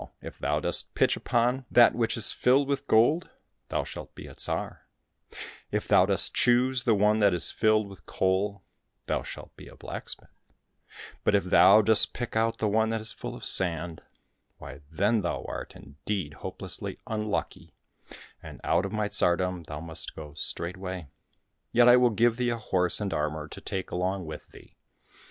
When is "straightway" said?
20.33-21.05